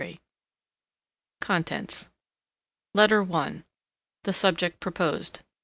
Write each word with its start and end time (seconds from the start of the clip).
CONTENTS 1.41 2.09
LETTER 2.95 3.31
I 3.31 3.63
The 4.23 4.33
Subject 4.33 4.79
proposed. 4.79 5.41